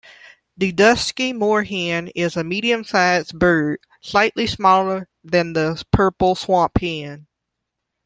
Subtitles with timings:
[0.57, 7.27] The dusky moorhen is a medium size bird, slightly smaller than the purple swamphen.